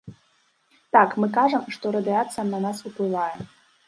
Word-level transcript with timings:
Так, 0.95 1.09
мы 1.23 1.29
кажам, 1.35 1.63
што 1.75 1.91
радыяцыя 1.97 2.45
на 2.47 2.63
нас 2.65 2.81
уплывае. 2.91 3.37